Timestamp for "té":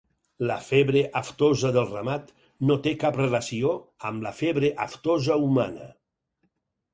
2.87-2.93